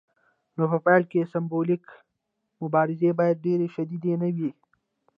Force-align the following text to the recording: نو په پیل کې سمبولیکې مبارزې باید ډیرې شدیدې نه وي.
نو 0.55 0.63
په 0.71 0.77
پیل 0.85 1.03
کې 1.11 1.29
سمبولیکې 1.33 1.95
مبارزې 2.61 3.11
باید 3.19 3.43
ډیرې 3.45 3.67
شدیدې 3.75 4.13
نه 4.21 4.29
وي. 4.35 4.51